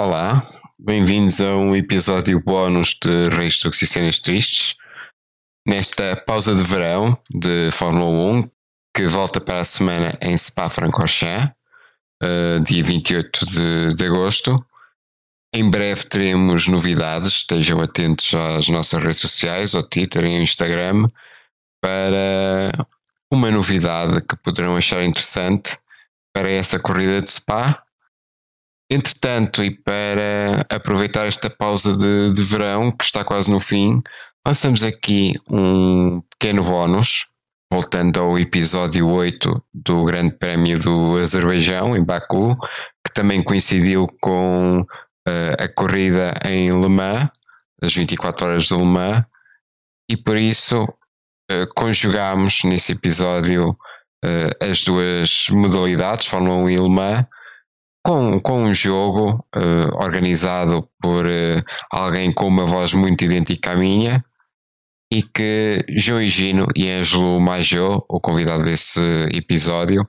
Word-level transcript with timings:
Olá, 0.00 0.46
bem-vindos 0.78 1.40
a 1.40 1.56
um 1.56 1.74
episódio 1.74 2.40
bónus 2.40 2.96
de 3.02 3.28
Reis 3.30 3.54
de 3.54 3.68
e 3.68 3.72
Cenas 3.84 4.20
Tristes. 4.20 4.76
Nesta 5.66 6.14
pausa 6.14 6.54
de 6.54 6.62
verão 6.62 7.18
de 7.28 7.68
Fórmula 7.72 8.36
1, 8.36 8.50
que 8.94 9.08
volta 9.08 9.40
para 9.40 9.58
a 9.58 9.64
semana 9.64 10.16
em 10.22 10.36
Spa-Francorchamps, 10.36 11.52
uh, 12.22 12.60
dia 12.64 12.84
28 12.84 13.46
de, 13.46 13.94
de 13.96 14.04
agosto. 14.06 14.64
Em 15.52 15.68
breve 15.68 16.04
teremos 16.04 16.68
novidades, 16.68 17.32
estejam 17.32 17.80
atentos 17.80 18.32
às 18.32 18.68
nossas 18.68 19.02
redes 19.02 19.18
sociais, 19.18 19.74
ao 19.74 19.82
Twitter 19.82 20.26
e 20.26 20.36
ao 20.36 20.42
Instagram, 20.42 21.08
para 21.82 22.68
uma 23.32 23.50
novidade 23.50 24.20
que 24.20 24.36
poderão 24.36 24.76
achar 24.76 25.02
interessante 25.02 25.76
para 26.32 26.48
essa 26.48 26.78
corrida 26.78 27.20
de 27.20 27.28
Spa 27.28 27.82
Entretanto, 28.90 29.62
e 29.62 29.70
para 29.70 30.64
aproveitar 30.70 31.26
esta 31.26 31.50
pausa 31.50 31.94
de, 31.94 32.32
de 32.32 32.42
verão, 32.42 32.90
que 32.90 33.04
está 33.04 33.22
quase 33.22 33.50
no 33.50 33.60
fim, 33.60 34.02
lançamos 34.46 34.82
aqui 34.82 35.34
um 35.50 36.22
pequeno 36.22 36.64
bónus, 36.64 37.26
voltando 37.70 38.18
ao 38.18 38.38
episódio 38.38 39.06
8 39.06 39.62
do 39.74 40.04
Grande 40.04 40.34
Prémio 40.34 40.78
do 40.80 41.18
Azerbaijão, 41.18 41.94
em 41.94 42.02
Baku, 42.02 42.56
que 43.06 43.12
também 43.12 43.42
coincidiu 43.42 44.06
com 44.22 44.80
uh, 44.80 45.62
a 45.62 45.68
corrida 45.68 46.32
em 46.46 46.70
Le 46.70 46.88
Mans, 46.88 47.28
as 47.82 47.94
24 47.94 48.46
horas 48.46 48.64
de 48.64 48.74
Le 48.74 48.84
Mans, 48.84 49.22
e 50.10 50.16
por 50.16 50.38
isso 50.38 50.82
uh, 50.82 51.68
conjugamos 51.76 52.64
nesse 52.64 52.92
episódio 52.92 53.76
uh, 54.24 54.64
as 54.64 54.82
duas 54.82 55.48
modalidades, 55.50 56.26
Fórmula 56.26 56.56
1 56.64 56.70
e 56.70 56.76
Le 56.76 56.88
Mans, 56.88 57.26
com, 58.08 58.40
com 58.40 58.62
um 58.62 58.72
jogo 58.72 59.46
uh, 59.54 60.02
organizado 60.02 60.88
por 60.98 61.26
uh, 61.26 61.62
alguém 61.92 62.32
com 62.32 62.48
uma 62.48 62.64
voz 62.64 62.94
muito 62.94 63.22
idêntica 63.22 63.72
à 63.72 63.76
minha 63.76 64.24
e 65.12 65.22
que 65.22 65.84
João 65.90 66.22
Higino 66.22 66.66
e 66.74 66.88
Ângelo 66.88 67.38
Major, 67.38 68.02
o 68.08 68.18
convidado 68.18 68.64
desse 68.64 68.98
episódio, 69.34 70.06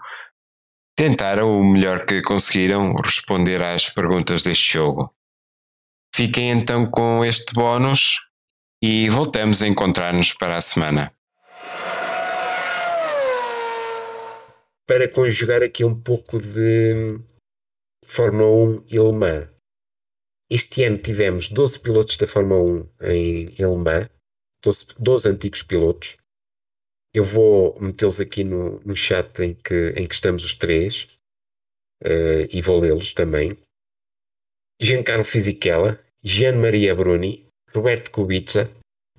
tentaram 0.95 1.59
o 1.59 1.73
melhor 1.73 2.05
que 2.05 2.21
conseguiram 2.21 2.93
responder 3.03 3.61
às 3.61 3.89
perguntas 3.89 4.43
deste 4.43 4.71
jogo. 4.75 5.13
Fiquem 6.15 6.51
então 6.51 6.85
com 6.85 7.25
este 7.25 7.53
bónus 7.53 8.15
e 8.81 9.09
voltamos 9.09 9.61
a 9.61 9.67
encontrar-nos 9.67 10.31
para 10.31 10.55
a 10.55 10.61
semana. 10.61 11.11
Para 14.87 15.11
conjugar 15.11 15.61
aqui 15.61 15.83
um 15.83 16.01
pouco 16.01 16.41
de 16.41 17.19
Fórmula 18.09 18.49
1 18.49 18.85
e 18.89 18.99
Le 18.99 19.11
Mans. 19.11 19.47
Este 20.49 20.83
ano 20.83 20.97
tivemos 20.97 21.49
12 21.49 21.79
pilotos 21.79 22.17
da 22.17 22.25
Fórmula 22.25 22.59
1 22.59 22.89
em, 23.01 23.45
Le 23.49 23.77
Mans, 23.77 24.09
12, 24.63 24.95
12 24.97 25.29
antigos 25.29 25.61
pilotos. 25.61 26.17
Eu 27.13 27.23
vou 27.23 27.79
metê-los 27.79 28.19
aqui 28.19 28.43
no, 28.43 28.79
no 28.79 28.95
chat 28.95 29.39
em 29.43 29.53
que, 29.53 29.93
em 29.95 30.07
que 30.07 30.13
estamos 30.15 30.43
os 30.43 30.55
três 30.55 31.19
uh, 32.03 32.49
e 32.51 32.61
vou 32.63 32.79
lê-los 32.79 33.13
também. 33.13 33.51
Giancarlo 34.81 35.23
Fisichella, 35.23 36.03
Gian 36.23 36.53
Maria 36.53 36.95
Bruni, 36.95 37.45
Roberto 37.75 38.09
Kubica, 38.09 38.71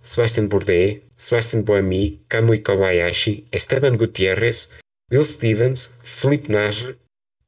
Sebastian 0.03 0.49
Bourdais, 0.49 1.01
Sebastian 1.15 1.63
Buemi, 1.63 2.25
Kamui 2.29 2.61
Kobayashi, 2.61 3.45
Esteban 3.53 3.97
Gutierrez, 3.97 4.71
Will 5.13 5.25
Stevens, 5.25 5.93
Felipe 6.03 6.51
Nasr, 6.51 6.97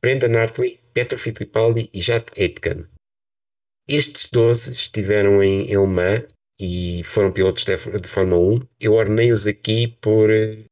Brendan 0.02 0.36
Hartley, 0.36 0.80
Pietro 0.92 1.16
Fittipaldi 1.16 1.88
e 1.94 2.02
Jat 2.02 2.32
Aitken. 2.36 2.86
Estes 3.88 4.28
12 4.32 4.72
estiveram 4.72 5.40
em 5.40 5.66
Le 5.66 5.86
Mans 5.86 6.26
e 6.58 7.02
foram 7.04 7.30
pilotos 7.30 7.64
de, 7.64 7.76
de 7.76 8.08
Fórmula 8.08 8.56
1. 8.56 8.68
Eu 8.80 8.94
ornei-os 8.94 9.46
aqui 9.46 9.86
por 9.86 10.28
eh, 10.28 10.64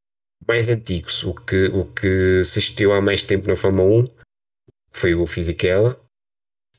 mais 0.48 0.66
antigos. 0.66 1.22
O 1.22 1.32
que, 1.32 1.66
o 1.66 1.84
que 1.84 2.40
assistiu 2.40 2.92
há 2.92 3.00
mais 3.00 3.22
tempo 3.22 3.46
na 3.46 3.54
Fórmula 3.54 4.02
1 4.02 4.08
foi 4.90 5.14
o 5.14 5.24
Fisichella 5.26 6.00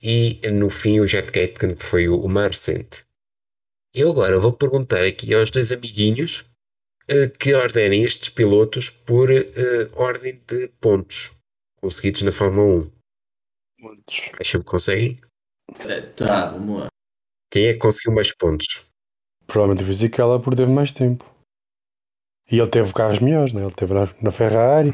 e 0.03 0.41
no 0.51 0.69
fim 0.69 1.00
o 1.00 1.07
Jet 1.07 1.38
Aitken, 1.40 1.75
que 1.75 1.85
foi 1.85 2.09
o, 2.09 2.19
o 2.19 2.28
Marcent. 2.28 3.03
Eu 3.95 4.11
agora 4.11 4.38
vou 4.40 4.51
perguntar 4.51 5.03
aqui 5.03 5.34
aos 5.34 5.50
dois 5.51 5.72
amiguinhos 5.72 6.41
uh, 7.09 7.29
que 7.40 7.53
ordenem 7.53 8.03
estes 8.03 8.28
pilotos 8.28 8.90
por 8.90 9.31
uh, 9.31 9.44
ordem 9.95 10.41
de 10.47 10.67
pontos 10.81 11.31
conseguidos 11.81 12.22
na 12.22 12.31
Fórmula 12.31 12.86
1. 12.86 12.92
Muitos. 13.80 14.30
Acho 14.40 14.59
que 14.59 14.66
conseguem? 14.66 15.18
É, 15.80 16.02
tá, 16.02 16.52
vamos 16.52 16.81
lá. 16.81 16.88
Quem 17.52 17.66
é 17.66 17.74
que 17.74 17.80
conseguiu 17.80 18.14
mais 18.14 18.34
pontos? 18.34 18.86
Provavelmente 19.47 19.84
o 19.84 19.88
Fisichella 19.88 20.40
por 20.40 20.56
teve 20.56 20.72
mais 20.72 20.91
tempo. 20.91 21.25
E 22.50 22.59
ele 22.59 22.70
teve 22.70 22.94
carros 22.94 23.20
melhores, 23.20 23.53
né? 23.53 23.64
Ele 23.64 23.74
teve 23.74 23.94
na, 23.94 24.09
na 24.22 24.31
Ferrari. 24.31 24.94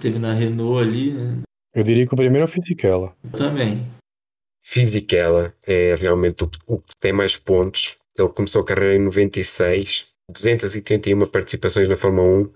Teve 0.00 0.18
na 0.18 0.32
Renault 0.32 0.82
ali, 0.82 1.12
né? 1.12 1.42
Eu 1.74 1.84
diria 1.84 2.06
que 2.06 2.14
o 2.14 2.16
primeiro 2.16 2.46
é 2.46 2.48
o 2.48 2.50
Fisichella. 2.50 3.14
Eu 3.22 3.30
também. 3.32 3.86
Fisichella 4.64 5.54
é 5.66 5.94
realmente 5.94 6.44
o, 6.44 6.50
o 6.66 6.78
que 6.78 6.92
tem 7.00 7.12
mais 7.12 7.36
pontos. 7.36 7.96
Ele 8.18 8.28
começou 8.28 8.62
a 8.62 8.64
carreira 8.64 8.96
em 8.96 9.04
96, 9.04 10.08
231 10.30 11.20
participações 11.26 11.88
na 11.88 11.96
Fórmula 11.96 12.48
1, 12.48 12.52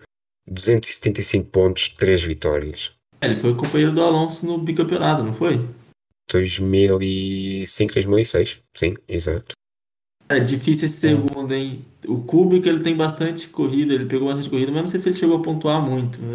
275 0.46 1.48
pontos, 1.50 1.88
3 1.88 2.22
vitórias. 2.22 2.92
É, 3.20 3.26
ele 3.26 3.36
foi 3.36 3.54
companheiro 3.54 3.92
do 3.92 4.02
Alonso 4.02 4.44
no 4.46 4.58
bicampeonato, 4.58 5.22
não 5.22 5.32
foi? 5.32 5.58
2005, 6.30 7.94
2006. 7.94 8.62
Sim, 8.76 8.96
exato. 9.08 9.54
É 10.28 10.40
difícil 10.40 10.86
esse 10.86 10.96
segundo, 10.98 11.52
hein? 11.52 11.84
O 12.06 12.22
Kubica 12.22 12.68
ele 12.68 12.82
tem 12.82 12.96
bastante 12.96 13.48
corrida, 13.48 13.94
ele 13.94 14.06
pegou 14.06 14.28
bastante 14.28 14.48
corrida, 14.48 14.72
mas 14.72 14.80
não 14.82 14.86
sei 14.86 14.98
se 14.98 15.08
ele 15.08 15.18
chegou 15.18 15.38
a 15.38 15.42
pontuar 15.42 15.82
muito. 15.82 16.20
Né? 16.20 16.32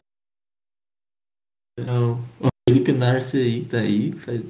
Não. 1.80 2.20
O 2.40 2.48
Felipe 2.68 2.92
Narce 2.92 3.38
aí 3.38 3.66
tá 3.66 3.80
aí, 3.80 4.12
faz. 4.14 4.46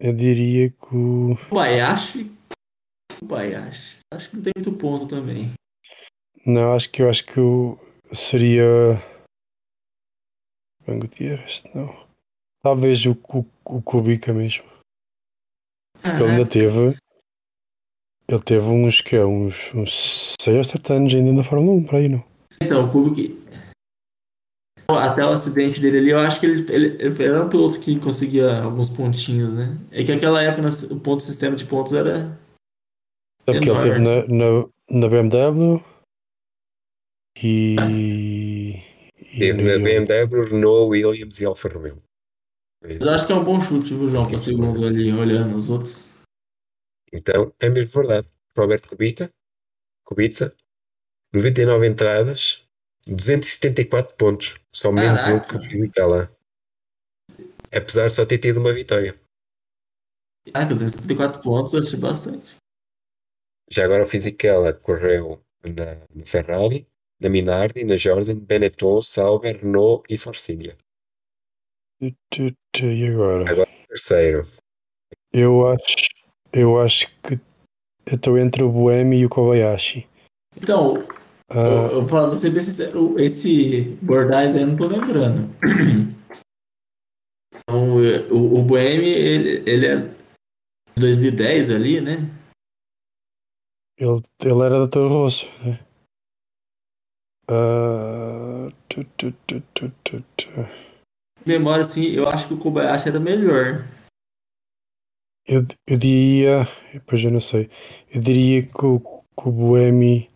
Eu 0.00 0.12
diria 0.12 0.70
que 0.70 0.94
o. 0.94 1.32
O 1.50 1.54
Bayashi. 1.54 2.30
O 3.22 3.26
Bayashi. 3.26 3.98
Acho 4.12 4.30
que 4.30 4.36
não 4.36 4.42
tem 4.42 4.52
muito 4.56 4.72
ponto 4.72 5.06
também. 5.06 5.52
Não, 6.44 6.72
acho 6.72 6.90
que 6.90 7.02
eu 7.02 7.10
acho 7.10 7.24
que 7.24 7.38
o 7.38 7.78
seria 8.12 9.00
Juan 10.86 11.00
Gutierrez, 11.00 11.62
não. 11.74 11.94
Talvez 12.62 13.04
o, 13.06 13.12
o, 13.12 13.44
o 13.64 13.82
Kubica 13.82 14.32
mesmo. 14.32 14.64
Porque 16.00 16.22
ele 16.22 16.30
ainda 16.30 16.46
teve. 16.46 16.96
Ele 18.28 18.42
teve 18.42 18.66
uns 18.66 19.00
que 19.00 19.16
é 19.16 19.24
uns, 19.24 19.72
uns 19.74 20.34
6 20.40 20.56
ou 20.56 20.64
7 20.64 20.92
anos 20.92 21.14
ainda 21.14 21.32
na 21.32 21.44
Fórmula 21.44 21.76
1 21.78 21.84
para 21.84 21.98
aí, 21.98 22.08
não? 22.08 22.24
Então, 22.60 22.86
o 22.86 22.90
Kubica. 22.90 23.48
Até 24.90 25.22
o 25.22 25.32
acidente 25.32 25.80
dele 25.80 25.98
ali, 25.98 26.10
eu 26.10 26.20
acho 26.20 26.40
que 26.40 26.46
ele, 26.46 26.72
ele, 26.72 26.86
ele 26.98 27.24
era 27.24 27.44
um 27.44 27.48
piloto 27.50 27.78
que 27.78 28.00
conseguia 28.00 28.62
alguns 28.62 28.88
pontinhos, 28.88 29.52
né? 29.52 29.76
É 29.90 30.02
que 30.02 30.14
naquela 30.14 30.42
época 30.42 30.68
o 30.90 31.00
ponto 31.00 31.22
sistema 31.22 31.54
de 31.54 31.66
pontos 31.66 31.92
era. 31.92 32.38
É 33.46 33.52
porque 33.52 33.68
ele 33.68 33.82
teve 33.82 33.98
na, 33.98 34.26
na, 34.26 34.68
na 34.90 35.08
BMW 35.08 35.82
e. 37.42 38.82
Teve 39.38 39.62
na 39.62 39.78
BMW, 39.78 40.44
Renault, 40.48 40.90
Williams 40.90 41.40
e 41.40 41.44
Alfa 41.44 41.68
Romeo. 41.68 42.02
Mas 42.82 43.06
acho 43.06 43.26
que 43.26 43.32
é 43.32 43.36
um 43.36 43.44
bom 43.44 43.60
chute, 43.60 43.94
viu, 43.94 44.08
João, 44.08 44.26
para 44.26 44.38
segundo 44.38 44.86
ali, 44.86 45.12
olhando 45.12 45.56
os 45.56 45.68
outros. 45.68 46.10
Então, 47.12 47.52
é 47.58 47.68
mesmo 47.68 47.90
verdade. 47.90 48.28
Roberto 48.56 48.88
Kubica, 48.88 49.30
Kubica, 50.04 50.54
99 51.32 51.86
entradas, 51.86 52.64
274 53.06 54.16
pontos. 54.16 54.56
Só 54.72 54.90
menos 54.90 55.26
um 55.28 55.40
que 55.40 55.56
o 55.56 55.60
Fisichella. 55.60 56.30
Apesar 57.74 58.06
de 58.06 58.14
só 58.14 58.24
ter 58.24 58.38
tido 58.38 58.58
uma 58.58 58.72
vitória. 58.72 59.14
Ah, 60.54 60.64
274 60.64 61.42
pontos, 61.42 61.74
achei 61.74 61.98
bastante. 61.98 62.56
Já 63.70 63.84
agora 63.84 64.04
o 64.04 64.06
Fisichella 64.06 64.72
correu 64.72 65.42
na, 65.62 66.06
na 66.14 66.24
Ferrari, 66.24 66.86
na 67.20 67.28
Minardi, 67.28 67.84
na 67.84 67.96
Jordan, 67.96 68.36
Benetton, 68.36 69.00
Sauber, 69.02 69.58
Renault 69.60 70.04
e 70.08 70.16
Force 70.16 70.56
E 72.00 72.14
agora? 73.08 73.50
Agora 73.50 73.68
terceiro. 73.88 74.46
Eu 75.32 75.66
acho, 75.66 75.96
eu 76.52 76.80
acho 76.80 77.08
que 77.22 77.38
estou 78.06 78.38
entre 78.38 78.62
o 78.62 78.70
Boemi 78.70 79.18
e 79.18 79.26
o 79.26 79.28
Kobayashi. 79.28 80.06
Então, 80.56 81.06
ah. 81.50 81.58
eu, 81.58 82.00
eu 82.00 82.06
falo, 82.06 82.30
vou 82.30 82.38
ser 82.38 82.50
bem 82.50 82.60
sincero, 82.60 83.18
esse 83.18 83.96
Bordais 84.02 84.54
aí 84.54 84.62
eu 84.62 84.68
não 84.68 84.76
tô 84.76 84.86
lembrando. 84.86 85.50
Então, 87.70 87.96
o, 88.30 88.60
o 88.60 88.62
Boemi, 88.62 89.04
ele, 89.04 89.70
ele 89.70 89.86
é 89.86 89.96
de 89.96 91.00
2010 91.00 91.70
ali, 91.70 92.00
né? 92.00 92.30
Ele, 93.98 94.22
ele 94.42 94.62
era 94.62 94.78
da 94.78 94.88
Toro 94.88 95.08
Rosso, 95.08 95.46
né? 95.62 95.78
Uh, 97.50 98.70
tu, 98.88 99.04
tu, 99.16 99.32
tu, 99.72 100.64
Memória, 101.46 101.80
assim, 101.80 102.04
eu 102.04 102.28
acho 102.28 102.46
que 102.48 102.54
o 102.54 102.58
Kobayashi 102.58 103.08
era 103.08 103.18
melhor. 103.18 103.88
Eu, 105.46 105.62
eu 105.86 105.96
diria. 105.96 106.64
Depois 106.92 107.22
eu 107.22 107.30
não 107.30 107.40
sei. 107.40 107.70
Eu 108.10 108.20
diria 108.20 108.66
que 108.66 108.84
o, 108.84 109.00
que 109.00 109.48
o 109.48 109.52
Boemi. 109.52 110.30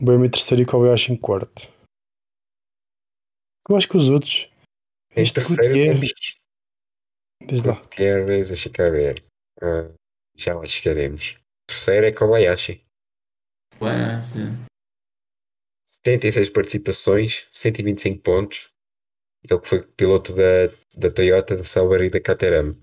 O 0.00 0.04
Boemi 0.04 0.26
é 0.26 0.30
terceiro 0.30 0.62
e 0.62 0.64
o 0.64 0.68
Kobayashi 0.68 1.12
em 1.12 1.16
quarto. 1.16 1.68
Eu 3.68 3.76
acho 3.76 3.88
que 3.88 3.96
os 3.96 4.08
outros. 4.08 4.50
Em 5.14 5.22
Este 5.22 5.34
terceiro 5.34 5.68
Gutierrez. 5.68 6.12
temos 6.12 6.38
Diz 7.46 7.62
lá. 7.62 7.74
Gutierrez, 7.74 8.48
deixa 8.48 8.70
cá 8.70 8.90
ver. 8.90 9.24
Ah, 9.62 9.90
já 10.36 10.54
lá 10.54 10.66
chegaremos. 10.66 11.38
Terceiro 11.68 12.06
é 12.06 12.12
Kobayashi. 12.12 12.82
É. 13.80 14.67
76 16.08 16.50
participações, 16.50 17.46
125 17.52 18.22
pontos. 18.22 18.72
Ele 19.48 19.60
que 19.60 19.68
foi 19.68 19.82
piloto 19.82 20.34
da, 20.34 20.66
da 20.96 21.10
Toyota, 21.14 21.54
da 21.54 21.62
Sauber 21.62 22.00
e 22.00 22.10
da 22.10 22.20
Caterham. 22.20 22.76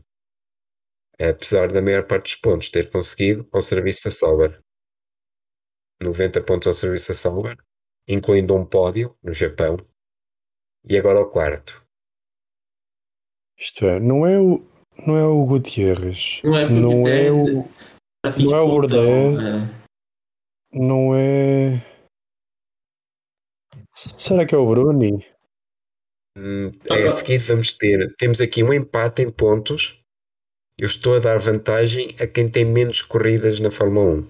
Apesar 1.20 1.72
da 1.72 1.82
maior 1.82 2.06
parte 2.06 2.26
dos 2.26 2.36
pontos 2.36 2.70
ter 2.70 2.92
conseguido 2.92 3.48
ao 3.52 3.62
serviço 3.62 4.06
da 4.06 4.12
Sauber. 4.12 4.62
90 6.02 6.42
pontos 6.44 6.68
ao 6.68 6.74
serviço 6.74 7.10
da 7.10 7.16
Sauber, 7.16 7.58
incluindo 8.08 8.54
um 8.54 8.66
pódio 8.66 9.18
no 9.24 9.34
Japão. 9.34 9.78
E 10.88 10.98
agora 10.98 11.22
o 11.22 11.30
quarto. 11.30 11.84
Isto 13.58 13.86
é, 13.86 14.00
não 14.00 14.26
é 14.28 14.40
o. 14.40 14.64
Não 15.08 15.18
é 15.18 15.26
o 15.26 15.46
Gutierrez. 15.46 16.42
Não 16.44 16.56
é 16.56 16.66
porque 16.66 16.80
Não 16.80 17.02
o 17.02 17.08
é 17.08 17.32
o. 17.32 17.64
de 18.38 18.44
não 18.44 18.56
é 18.56 18.62
o 18.62 19.42
é. 19.42 19.86
Não 20.74 21.16
é. 21.16 21.95
Será 23.96 24.46
que 24.46 24.54
é 24.54 24.58
o 24.58 24.68
Bruni? 24.68 25.26
Hum, 26.38 26.72
é, 26.92 27.08
a 27.08 27.12
seguir 27.12 27.38
vamos 27.38 27.74
ter. 27.74 28.14
Temos 28.18 28.42
aqui 28.42 28.64
um 28.64 28.74
empate 28.74 29.22
em 29.22 29.32
pontos. 29.32 30.02
Eu 30.80 30.88
estou 30.88 31.16
a 31.16 31.20
dar 31.20 31.40
vantagem 31.40 32.14
a 32.20 32.28
quem 32.28 32.50
tem 32.50 32.66
menos 32.66 33.02
corridas 33.02 33.60
na 33.62 33.72
Fórmula 33.72 34.18
1. 34.18 34.28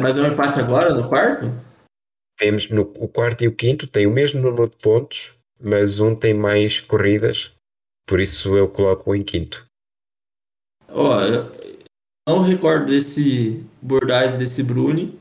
Mas 0.00 0.18
é 0.18 0.22
um 0.22 0.32
empate 0.32 0.58
agora, 0.58 0.92
no 0.92 1.08
quarto? 1.08 1.46
Temos 2.36 2.68
no, 2.68 2.82
o 2.82 3.08
quarto 3.08 3.44
e 3.44 3.48
o 3.48 3.54
quinto 3.54 3.88
têm 3.88 4.06
o 4.06 4.12
mesmo 4.12 4.42
número 4.42 4.68
de 4.68 4.76
pontos, 4.76 5.38
mas 5.60 6.00
um 6.00 6.14
tem 6.14 6.34
mais 6.34 6.80
corridas, 6.80 7.52
por 8.06 8.20
isso 8.20 8.56
eu 8.56 8.68
coloco-o 8.68 9.14
em 9.14 9.22
quinto. 9.22 9.66
Ó, 10.88 11.20
eu 11.20 11.50
não 12.28 12.42
recordo 12.42 12.86
desse 12.86 13.64
Bordais 13.82 14.36
desse 14.36 14.62
Bruni. 14.62 15.18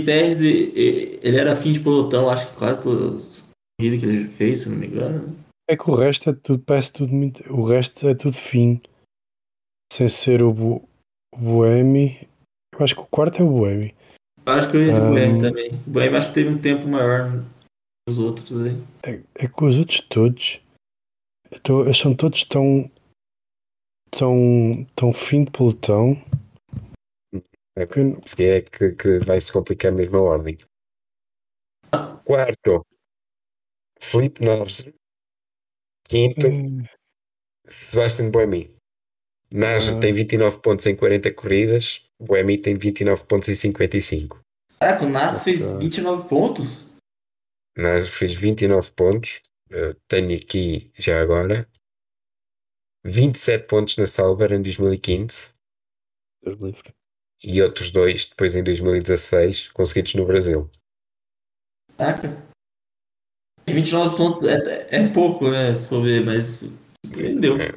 O 0.00 0.04
Terres, 0.04 0.40
ele 0.40 1.36
era 1.36 1.54
fim 1.56 1.72
de 1.72 1.80
pelotão, 1.80 2.28
acho 2.30 2.48
que 2.50 2.56
quase 2.56 2.82
todas 2.82 3.14
as 3.16 3.44
corridas 3.80 4.00
que 4.00 4.06
ele 4.06 4.28
fez, 4.28 4.60
se 4.60 4.68
não 4.68 4.76
me 4.76 4.86
engano. 4.86 5.36
É 5.68 5.76
que 5.76 5.88
o 5.90 5.94
resto 5.94 6.30
é 6.30 6.32
tudo, 6.32 6.62
parece 6.64 6.92
tudo 6.92 7.12
muito. 7.12 7.42
O 7.52 7.62
resto 7.64 8.08
é 8.08 8.14
tudo 8.14 8.34
fim. 8.36 8.80
Sem 9.92 10.08
ser 10.08 10.42
o, 10.42 10.50
o 10.52 10.88
Boemi. 11.36 12.28
Eu 12.76 12.84
acho 12.84 12.94
que 12.94 13.00
o 13.02 13.06
quarto 13.06 13.40
é 13.40 13.44
o 13.44 13.50
Boemi. 13.50 13.94
Eu 14.46 14.52
acho 14.52 14.70
que 14.70 14.76
eu 14.76 14.86
ia 14.86 14.92
de 14.94 15.00
Ahn. 15.00 15.08
Bohemia 15.10 15.38
também. 15.40 15.70
O 15.86 15.90
Bohemia 15.90 16.18
acho 16.18 16.28
que 16.28 16.34
teve 16.34 16.48
um 16.50 16.58
tempo 16.60 16.88
maior 16.88 17.30
que 17.30 17.44
os 18.10 18.18
outros 18.18 18.50
aí. 18.66 18.76
É, 19.04 19.20
é 19.44 19.48
que 19.48 19.64
os 19.64 19.76
outros 19.78 20.00
todos. 20.00 20.60
tô- 21.62 21.92
são 21.94 22.14
todos 22.14 22.42
tão. 22.44 22.90
tão. 24.10 24.86
tão 24.96 25.12
fim 25.12 25.44
de 25.44 25.50
pelotão. 25.52 26.20
É, 27.80 27.86
que 27.86 28.28
seguir 28.28 28.48
é 28.50 28.60
que, 28.62 28.92
que 28.92 29.18
vai 29.20 29.40
se 29.40 29.52
complicar 29.52 29.90
mesmo 29.92 30.18
a 30.18 30.22
ordem. 30.22 30.56
Quarto, 32.24 32.84
Felipe 34.00 34.44
Nasr. 34.44 34.92
Quinto, 36.08 36.46
Hum, 36.48 36.84
Sebastian 37.66 38.30
Buemi. 38.30 38.76
Nasr 39.50 39.96
Ah. 39.96 40.00
tem 40.00 40.12
29 40.12 40.60
pontos 40.60 40.86
em 40.86 40.94
40 40.96 41.32
corridas, 41.32 42.04
Buemi 42.20 42.58
tem 42.58 42.74
29 42.74 43.24
pontos 43.26 43.48
em 43.48 43.54
55. 43.54 44.40
Caraca, 44.78 45.04
o 45.04 45.08
Nas 45.08 45.42
fez 45.44 45.62
Ok. 45.62 45.78
29 45.78 46.28
pontos? 46.28 46.90
Nasr 47.76 48.10
fez 48.10 48.34
29 48.34 48.92
pontos. 48.92 49.40
Eu 49.68 49.94
tenho 50.08 50.36
aqui 50.36 50.90
já 50.98 51.20
agora 51.20 51.68
27 53.04 53.66
pontos 53.66 53.96
na 53.96 54.06
Sauber 54.06 54.52
em 54.52 54.60
2015 54.62 55.54
Deus 56.42 56.58
livre. 56.60 56.92
E 57.42 57.62
outros 57.62 57.90
dois 57.90 58.26
depois 58.26 58.54
em 58.54 58.62
2016 58.62 59.68
conseguidos 59.72 60.14
no 60.14 60.26
Brasil. 60.26 60.70
Caraca. 61.96 62.28
29 63.68 64.16
pontos 64.16 64.42
é, 64.44 64.88
é 64.90 65.08
pouco, 65.12 65.50
né? 65.50 65.74
Se 65.74 65.88
for 65.88 66.02
ver, 66.02 66.24
mas 66.24 66.58
deu. 67.40 67.56
É. 67.60 67.68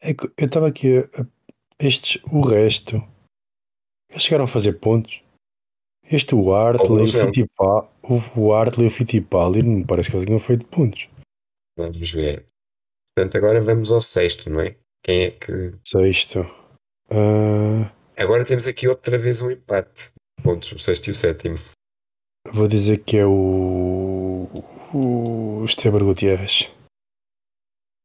É 0.00 0.14
que 0.14 0.26
eu 0.36 0.46
estava 0.46 0.68
aqui 0.68 0.98
a- 0.98 1.26
estes, 1.80 2.22
o 2.24 2.40
resto, 2.40 2.96
eles 4.10 4.22
chegaram 4.22 4.44
a 4.44 4.48
fazer 4.48 4.74
pontos. 4.74 5.22
Este 6.10 6.34
o 6.34 6.52
Hartley, 6.52 7.02
o. 7.02 7.06
Fittipaldi, 7.06 7.88
o, 8.36 8.52
Hartley 8.52 8.86
e 8.86 8.88
o 8.88 8.92
Fittipaldi, 8.92 9.62
não 9.62 9.84
parece 9.86 10.10
que 10.10 10.16
eles 10.16 10.26
tenham 10.26 10.40
feito 10.40 10.66
pontos. 10.66 11.08
Vamos 11.76 12.10
ver. 12.12 12.44
Portanto, 13.14 13.36
agora 13.36 13.60
vamos 13.60 13.90
ao 13.90 14.00
sexto, 14.00 14.48
não 14.50 14.60
é? 14.60 14.76
Quem 15.04 15.24
é 15.24 15.30
que. 15.30 15.74
Sexto. 15.86 16.40
Ah, 17.10 17.90
Agora 18.18 18.44
temos 18.44 18.66
aqui 18.66 18.88
outra 18.88 19.16
vez 19.16 19.40
um 19.40 19.48
empate. 19.48 20.10
Pontos, 20.42 20.72
o 20.72 20.78
sexto 20.78 21.06
e 21.06 21.10
o 21.12 21.14
sétimo. 21.14 21.54
vou 22.52 22.66
dizer 22.66 23.04
que 23.04 23.16
é 23.16 23.24
o, 23.24 24.48
o 24.92 25.64
Esteban 25.64 26.04
Gutierrez. 26.04 26.68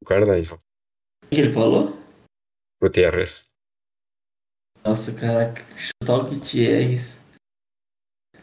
O 0.04 0.06
Carneiro. 0.06 0.60
O 1.26 1.30
que 1.30 1.42
ele 1.42 1.52
falou? 1.52 1.98
Gutierrez. 2.80 3.42
Nossa, 4.86 5.20
caraca, 5.20 5.64
chutar 5.76 6.20
o 6.20 6.30
Gutierrez. 6.30 7.24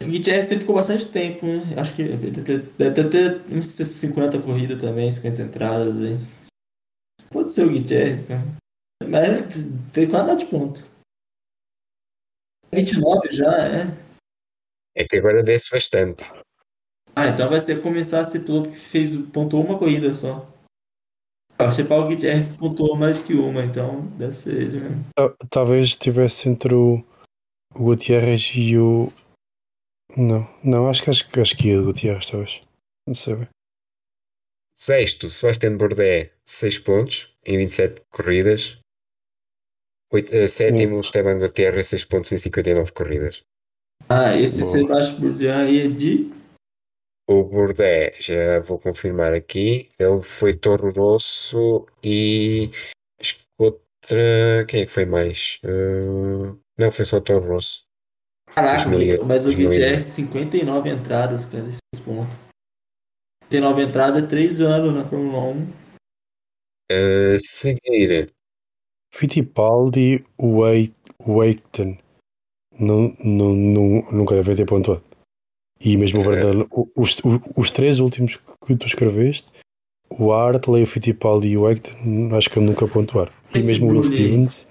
O 0.01 0.07
Gutierrez 0.07 0.49
ficou 0.49 0.75
bastante 0.75 1.07
tempo, 1.13 1.47
né? 1.47 1.61
Acho 1.81 1.95
que 1.95 2.03
deve 2.03 3.11
ter, 3.11 3.43
uns 3.53 3.67
50 3.67 4.43
corridas 4.43 4.81
também, 4.81 5.13
50 5.13 5.43
entradas 5.43 5.97
aí. 5.99 6.19
Pode 7.31 7.53
ser 7.53 7.65
o 7.65 7.73
Gutierrez, 7.73 8.29
né? 8.29 8.39
Mas 9.09 9.43
tem 9.93 10.09
quase 10.09 10.27
nada 10.27 10.37
de 10.37 10.47
ponto. 10.47 10.81
29 12.73 13.29
já, 13.31 13.51
é. 13.69 13.85
É 14.97 15.05
que 15.05 15.17
agora 15.17 15.43
desce 15.43 15.71
bastante. 15.71 16.25
Ah, 17.17 17.27
então 17.29 17.49
vai 17.51 17.61
ser 17.61 17.83
começar 17.83 18.21
a 18.21 18.25
ser 18.25 18.41
piloto 18.45 18.71
que 18.71 18.77
fez, 18.77 19.17
pontuou 19.33 19.65
uma 19.65 19.79
corrida 19.79 20.15
só. 20.15 20.49
Eu 21.59 21.67
achei 21.67 21.85
que 21.87 21.93
o 21.93 22.07
Gutierrez 22.07 22.49
pontuou 22.49 22.97
mais 22.97 23.21
que 23.21 23.35
uma, 23.35 23.63
então 23.65 24.07
deve 24.17 24.33
ser 24.33 24.55
ele 24.55 24.81
mesmo. 24.81 25.05
Ta- 25.15 25.35
Talvez 25.51 25.89
estivesse 25.89 26.49
entre 26.49 26.73
o, 26.75 27.05
Gutierrez 27.75 28.51
e 28.55 28.79
o. 28.79 29.13
Não, 30.17 30.49
não, 30.65 30.89
acho 30.89 31.03
que 31.03 31.11
acho, 31.11 31.29
que- 31.29 31.41
acho 31.41 31.57
que 31.57 31.69
ia 31.69 31.79
de 31.79 31.85
Gutierrez, 31.85 32.27
talvez. 32.27 32.61
Não 33.07 33.15
sei 33.15 33.37
bem. 33.37 33.49
Sexto, 34.75 35.29
Sebastian 35.29 35.77
Bourdais, 35.77 36.31
6 36.49 36.79
pontos 36.79 37.35
em 37.45 37.59
27 37.59 38.01
corridas. 38.11 38.80
Oito, 40.13 40.35
eh, 40.35 40.49
sétimo, 40.49 40.99
Esteban 40.99 41.39
Gutierrez, 41.39 41.87
6 41.87 42.05
pontos 42.05 42.33
em 42.33 42.37
59 42.37 42.93
corridas. 42.93 43.45
Ah, 44.09 44.37
esse. 44.37 44.65
Sebastião 44.65 45.21
Bourdais 45.21 45.69
aí 45.69 45.81
é 45.83 45.89
de. 45.89 46.33
O 47.29 47.45
Bourdais, 47.45 48.17
já 48.19 48.59
vou 48.59 48.77
confirmar 48.77 49.33
aqui, 49.33 49.89
ele 49.97 50.21
foi 50.21 50.53
Toro 50.53 50.91
Rosso 50.91 51.87
e 52.03 52.71
acho 53.21 53.39
que 53.39 53.45
outra. 53.57 54.67
Quem 54.67 54.83
é 54.83 54.87
que 54.87 54.91
foi 54.91 55.05
mais? 55.05 55.61
Eh, 55.63 56.57
não, 56.77 56.91
foi 56.91 57.05
só 57.05 57.21
Toro 57.21 57.47
Rosso. 57.47 57.83
Caraca, 58.53 58.85
2008, 58.89 59.25
mas 59.25 59.43
o 59.43 59.45
2008. 59.45 59.71
Gutierrez 59.71 60.05
59 60.07 60.91
entradas, 60.91 61.47
cara, 61.47 61.69
esses 61.69 62.05
pontos. 62.05 62.37
59 63.45 63.83
entradas 63.83 64.25
é 64.25 64.27
3 64.27 64.61
anos 64.61 64.93
na 64.93 65.05
Fórmula 65.05 65.39
1. 65.39 65.73
A 66.91 67.39
seguir, 67.39 68.33
Fittipaldi, 69.13 70.25
Wait, 70.41 70.95
Waketon. 71.21 71.97
Não, 72.79 73.15
não, 73.23 73.55
não, 73.55 74.13
nunca 74.13 74.35
devem 74.37 74.57
ter 74.57 74.67
pontuado. 74.67 75.03
E 75.81 75.97
mesmo 75.97 76.21
o 76.21 76.25
Bardal, 76.25 76.67
o- 76.71 76.89
os, 76.97 77.19
o- 77.21 77.61
os 77.61 77.71
três 77.71 78.01
últimos 78.01 78.37
que 78.37 78.77
tu 78.77 78.87
escreveste, 78.87 79.51
o 80.11 80.33
Hartley, 80.33 80.83
o 80.83 80.87
Fittipaldi 80.87 81.49
e 81.49 81.57
o 81.59 81.63
Waketon, 81.63 82.35
acho 82.37 82.51
que 82.51 82.61
nunca 82.61 82.87
pontuaram. 82.89 83.33
E 83.55 83.59
Esse 83.59 83.67
mesmo 83.67 83.89
o 83.89 83.91
Will. 83.93 84.05
Stevens, 84.05 84.67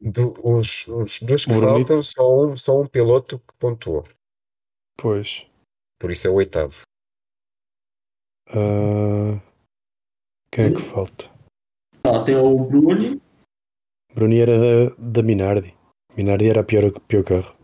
do- 0.00 0.34
os, 0.42 0.86
os 0.88 1.20
dois 1.20 1.44
que 1.44 1.52
O 1.52 1.60
Bruni- 1.60 1.84
faltam, 1.84 2.02
só 2.02 2.44
um, 2.44 2.56
só 2.56 2.80
um 2.80 2.86
piloto 2.86 3.38
que 3.38 3.54
pontuou. 3.58 4.04
pois. 4.98 5.46
Por 5.98 6.10
isso 6.10 6.26
é 6.26 6.30
o 6.30 6.34
oitavo. 6.34 6.82
ah, 8.48 9.40
quem 10.52 10.64
é 10.66 10.70
que 10.72 10.80
falta? 10.80 11.30
Ó, 12.04 12.22
tem 12.24 12.36
o 12.36 12.64
Bruni, 12.64 13.20
Bruni 14.14 14.38
era 14.40 14.58
da, 14.58 14.94
da 14.98 15.22
Minardi. 15.22 15.74
Minardi 16.16 16.48
era 16.48 16.60
a 16.60 16.64
pior, 16.64 16.90
pior 17.06 17.24
carro. 17.24 17.56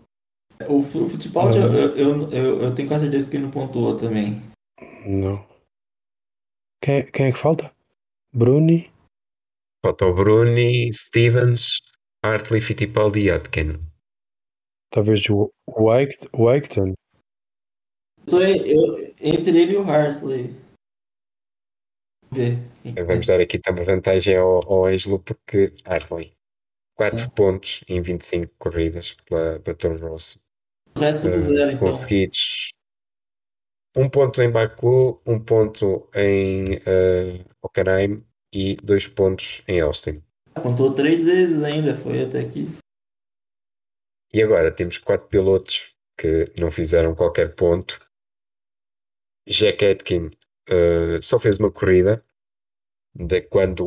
o, 0.69 0.83
F- 0.83 0.99
o 0.99 1.09
Fittipaldi, 1.09 1.59
Ah. 1.59 1.63
eu, 1.63 1.97
eu, 1.97 2.31
eu, 2.33 2.63
eu 2.63 2.75
tenho 2.75 2.89
quase 2.89 3.05
certeza 3.05 3.29
que 3.29 3.37
ele 3.37 3.45
não 3.45 3.51
pontuou 3.51 3.97
também. 3.97 4.41
Não. 5.07 5.45
Quem, 6.83 7.11
quem 7.11 7.27
é 7.27 7.33
que 7.33 7.39
falta? 7.39 7.75
Bruni, 8.33 8.91
Falta 9.85 10.05
o 10.07 10.15
Bruni, 10.15 10.93
Stevens, 10.93 11.81
Hartley, 12.25 12.61
Fittipaldi 12.61 13.21
e 13.21 13.31
Atkin. 13.31 13.73
Talvez 14.91 15.29
o, 15.31 15.53
eu- 18.67 19.15
entre 19.21 19.57
ele 19.63 19.73
e 19.73 19.77
o 19.77 19.83
Hartley. 19.89 20.51
Vamos 23.07 23.27
dar 23.27 23.41
aqui 23.41 23.59
também 23.59 23.85
vantagem 23.85 24.37
ao, 24.37 24.61
ao 24.71 24.85
Ângelo 24.87 25.21
porque 25.21 25.73
Hartley. 25.85 26.33
4 26.97 27.25
É. 27.25 27.29
pontos 27.29 27.85
em 27.89 28.01
25 28.01 28.53
corridas 28.59 29.15
pela, 29.27 29.61
pela 29.61 29.77
Toro 29.77 30.09
Rosso. 30.09 30.41
O 30.97 31.01
resto 31.01 31.23
do 31.29 31.35
Eh, 31.35 31.39
zero, 31.39 31.71
então. 31.73 31.79
conseguidos 31.87 32.71
um 33.95 34.09
ponto 34.09 34.43
em 34.43 34.51
Baku, 34.51 35.21
um 35.27 35.39
ponto 35.39 36.09
em 36.15 36.75
uh, 36.75 37.45
Hockenheim 37.63 38.25
e 38.55 38.77
dois 38.77 39.07
pontos 39.07 39.63
em 39.69 39.81
Austin. 39.81 40.23
Contou 40.63 40.93
três 40.95 41.23
vezes 41.23 41.63
ainda, 41.63 41.95
foi 41.95 42.23
até 42.25 42.41
aqui. 42.41 42.67
E 44.33 44.43
agora 44.43 44.71
temos 44.75 44.99
quatro 44.99 45.29
pilotos 45.29 45.95
que 46.19 46.51
não 46.59 46.71
fizeram 46.71 47.15
qualquer 47.15 47.55
ponto. 47.55 48.01
Jack 49.49 49.85
Atkin 49.85 50.27
uh, 50.71 51.23
só 51.23 51.39
fez 51.39 51.59
uma 51.59 51.71
corrida. 51.71 52.25
De 53.19 53.41
quando 53.43 53.85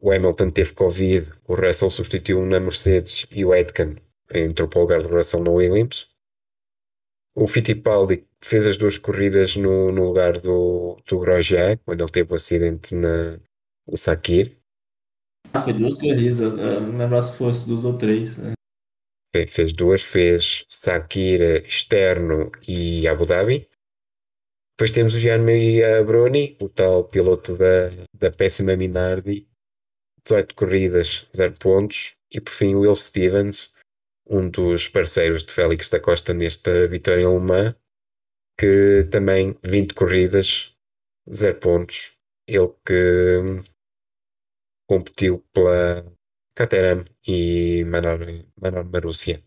o 0.00 0.10
Hamilton 0.10 0.50
teve 0.50 0.72
Covid, 0.74 1.30
o 1.46 1.54
Russell 1.54 1.90
substituiu 1.90 2.44
na 2.46 2.58
Mercedes 2.58 3.26
e 3.30 3.44
o 3.44 3.52
Atkin 3.52 3.96
entrou 4.32 4.68
para 4.68 4.78
o 4.78 4.82
lugar 4.82 5.02
do 5.02 5.08
Russell 5.14 5.42
na 5.42 5.50
Williams. 5.50 6.08
O 7.36 7.46
Fittipaldi 7.46 8.26
fez 8.42 8.64
as 8.64 8.76
duas 8.76 8.96
corridas 8.98 9.54
no, 9.56 9.92
no 9.92 10.04
lugar 10.06 10.38
do, 10.38 10.96
do 11.06 11.18
Grosjean, 11.18 11.76
quando 11.84 12.00
ele 12.02 12.10
teve 12.10 12.32
o 12.32 12.34
acidente 12.34 12.94
na, 12.94 13.38
em 13.88 13.96
Sakir. 13.96 14.56
Ah, 15.52 15.60
foi 15.60 15.72
duas 15.72 15.98
corridas, 15.98 16.40
não 16.40 16.96
lembro 16.98 17.22
se 17.22 17.36
fosse 17.36 17.66
duas 17.66 17.84
ou 17.84 17.96
três. 17.98 18.38
né? 18.38 18.52
Fe- 19.34 19.46
Fez 19.46 19.72
duas, 19.72 20.02
fez 20.02 20.64
Sakir 20.68 21.40
eh, 21.40 21.58
externo 21.66 22.50
e 22.66 23.06
Abu 23.06 23.26
Dhabi. 23.26 23.68
Depois 24.80 24.92
temos 24.92 25.14
o 25.14 25.18
Gianni 25.18 25.82
Bruni, 26.06 26.56
o 26.58 26.66
tal 26.66 27.04
piloto 27.04 27.54
da, 27.54 27.90
da 28.18 28.30
péssima 28.30 28.74
Minardi, 28.74 29.46
18 30.24 30.54
corridas, 30.54 31.28
0 31.36 31.52
pontos. 31.60 32.16
E 32.32 32.40
por 32.40 32.50
fim 32.50 32.74
Will 32.76 32.94
Stevens, 32.94 33.74
um 34.26 34.48
dos 34.48 34.88
parceiros 34.88 35.44
de 35.44 35.52
Félix 35.52 35.90
da 35.90 36.00
Costa 36.00 36.32
nesta 36.32 36.88
vitória 36.88 37.26
alemã, 37.26 37.74
que 38.58 39.06
também 39.10 39.54
20 39.62 39.92
corridas, 39.92 40.74
0 41.30 41.58
pontos. 41.58 42.18
Ele 42.48 42.72
que 42.82 43.38
hum, 43.38 43.62
competiu 44.88 45.44
pela 45.52 46.10
Caterham 46.54 47.04
e 47.28 47.84
Manor, 47.84 48.20
Manor 48.58 48.84
Marúcia. 48.86 49.44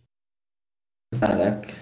Caraca. 1.19 1.73